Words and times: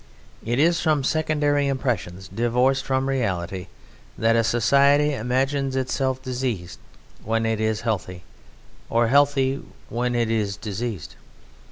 It 0.43 0.57
is 0.57 0.81
from 0.81 1.03
secondary 1.03 1.67
impressions 1.67 2.27
divorced 2.27 2.83
from 2.83 3.07
reality 3.07 3.67
that 4.17 4.35
a 4.35 4.43
society 4.43 5.13
imagines 5.13 5.75
itself 5.75 6.19
diseased 6.23 6.79
when 7.23 7.45
it 7.45 7.61
is 7.61 7.81
healthy, 7.81 8.23
or 8.89 9.09
healthy 9.09 9.61
when 9.89 10.15
it 10.15 10.31
is 10.31 10.57
diseased. 10.57 11.17